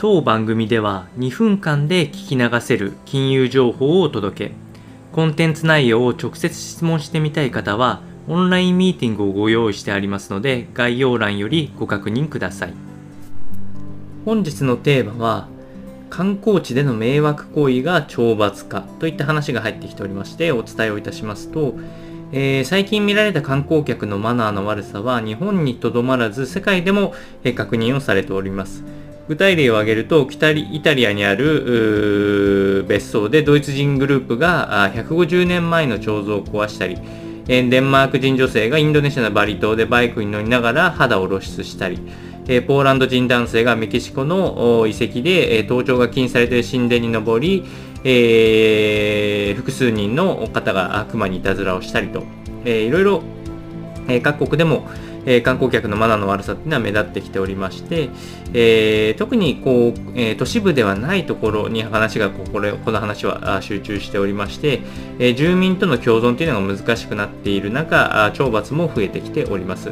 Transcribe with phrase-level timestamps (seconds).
[0.00, 4.54] 当番組では2分間で聞き流せる金融情報をお届け。
[5.12, 12.74] コンテンツ内容を直接質問してみたい方はオンラインミーティングをご用意してありますので概要欄よりご確認ください。
[14.24, 15.48] 本日のテーマは
[16.08, 21.74] 観光地での迷惑行為が懲罰化といった話が入ってきておりましてお伝えをいたしますと、
[22.32, 27.12] えー、最近見られた観光客のマナーの悪さは日本にとどまらず世界でも
[27.54, 28.82] 確認をされております。
[29.30, 36.98] 具体例を挙げるとイタリアにある別荘でドイツ人グループが150年前の彫像を壊したり
[37.46, 41.98] デンマーク人女性がインドネシアのバリ島でバイクに乗りながら肌を露出したり
[42.66, 47.62] ポーランド人男性がメキシコの遺跡で盗聴が禁止されている神殿に登り、
[48.02, 52.24] えー、複数人の方が悪魔にいたずらをしたりと、
[52.64, 53.22] えー、いろいろ、
[54.24, 54.88] 各国でも、
[55.26, 58.08] えー、観光客のマナーの悪さっていうのは目立ってきておりまして、
[58.52, 64.80] えー、特にこう、えー、都市部ではないところに話がここれこの話は集中しておりまして、
[65.18, 69.90] え、住民との共存というのが難しくなっている中懲罰も増えてきております。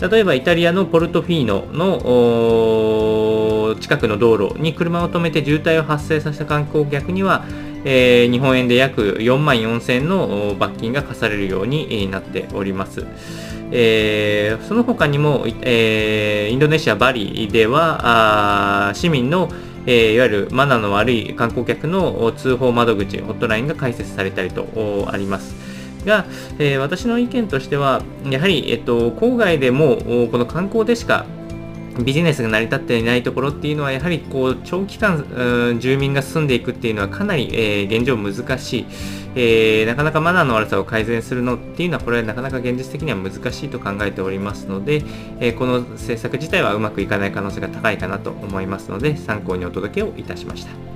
[0.00, 7.44] 例えばイタリアのポルトフィーノの近くの道路に車を止めて渋滞を発生させた観光客には
[7.84, 13.04] えー、日本円で約4万4000の罰金が課されるようになっております。
[13.70, 19.48] えー、その他にも、えー、インドネシア・バリでは市民の、
[19.86, 25.54] えー、いわゆるマナーの悪い観光客の通報窓口、ホットラインが開設されたりとあります。
[26.04, 26.26] が、
[26.58, 29.96] えー、私の意見としては、やはり、えっと、郊外でも
[30.30, 31.26] この観光でしか
[32.02, 38.86] ビジネスが成り立っていないところっていうのは、やはりこう長期間、住民が住んでいくっていうのはかなり、えー、現状難しい、
[39.36, 45.02] えー、なかなかマナーの悪さを改善するのっていうのは、これはなかなか現実的には難しいと考えておりますので、
[45.40, 50.93] えー、この政策自体はうまくいかない可能性が高いかなと思いますので、参考にお届けをいたしました。